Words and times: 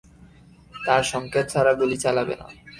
তার 0.85 1.03
সংকেত 1.03 1.45
ছাড়া 1.53 1.73
গুলি 1.79 1.97
চালাবে 2.03 2.35
না। 2.41 2.47